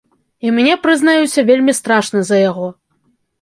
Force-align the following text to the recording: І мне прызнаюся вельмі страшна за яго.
І 0.45 0.53
мне 0.55 0.77
прызнаюся 0.85 1.43
вельмі 1.49 1.77
страшна 1.81 2.25
за 2.31 2.41
яго. 2.49 2.67